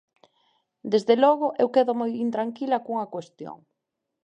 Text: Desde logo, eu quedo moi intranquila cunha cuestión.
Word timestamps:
Desde 0.93 1.15
logo, 1.23 1.47
eu 1.61 1.67
quedo 1.75 1.93
moi 1.99 2.11
intranquila 2.25 2.83
cunha 2.85 3.11
cuestión. 3.13 3.57